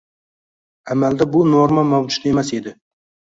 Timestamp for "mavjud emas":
1.91-2.51